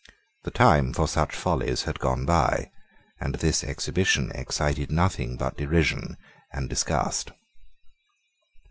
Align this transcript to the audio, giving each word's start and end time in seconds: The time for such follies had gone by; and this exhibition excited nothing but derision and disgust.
The 0.45 0.49
time 0.49 0.93
for 0.93 1.07
such 1.07 1.31
follies 1.35 1.83
had 1.83 1.99
gone 1.99 2.25
by; 2.25 2.71
and 3.19 3.35
this 3.35 3.63
exhibition 3.63 4.31
excited 4.33 4.91
nothing 4.91 5.37
but 5.37 5.57
derision 5.57 6.17
and 6.51 6.67
disgust. 6.67 7.29